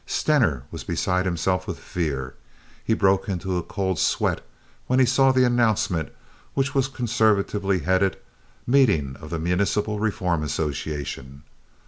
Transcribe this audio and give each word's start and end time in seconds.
Stener 0.07 0.63
was 0.71 0.83
beside 0.83 1.25
himself 1.27 1.67
with 1.67 1.77
fear. 1.77 2.33
He 2.83 2.95
broke 2.95 3.29
into 3.29 3.57
a 3.57 3.61
cold 3.61 3.99
sweat 3.99 4.43
when 4.87 4.97
he 4.97 5.05
saw 5.05 5.31
the 5.31 5.43
announcement 5.43 6.09
which 6.55 6.73
was 6.73 6.87
conservatively 6.87 7.81
headed, 7.81 8.17
"Meeting 8.65 9.15
of 9.21 9.29
the 9.29 9.37
Municipal 9.37 9.99
Reform 9.99 10.41
Association." 10.41 11.43